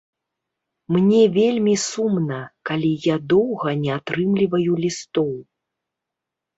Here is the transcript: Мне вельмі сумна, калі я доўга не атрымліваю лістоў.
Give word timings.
Мне 0.95 1.19
вельмі 1.35 1.75
сумна, 1.89 2.41
калі 2.71 2.91
я 3.13 3.21
доўга 3.37 3.77
не 3.85 3.91
атрымліваю 4.01 4.73
лістоў. 4.83 5.33